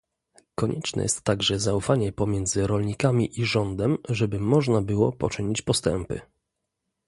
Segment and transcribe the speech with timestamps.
[0.55, 6.21] Konieczne jest także zaufanie pomiędzy rolnikami i rządem, żeby można było poczynić postępy